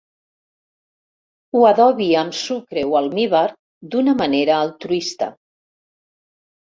[1.57, 3.41] Ho adobi amb sucre o almívar
[3.97, 5.29] d'una manera altruista.